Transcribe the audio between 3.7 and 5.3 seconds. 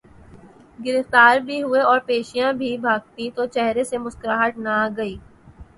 سے مسکراہٹ نہ گئی۔